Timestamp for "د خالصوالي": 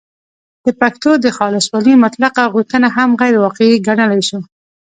1.23-1.93